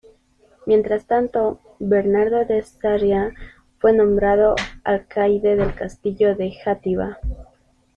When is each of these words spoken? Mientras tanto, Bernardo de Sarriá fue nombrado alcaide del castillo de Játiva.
Mientras 0.65 1.05
tanto, 1.05 1.59
Bernardo 1.77 2.43
de 2.43 2.63
Sarriá 2.63 3.35
fue 3.77 3.93
nombrado 3.93 4.55
alcaide 4.83 5.55
del 5.55 5.75
castillo 5.75 6.35
de 6.35 6.49
Játiva. 6.55 7.19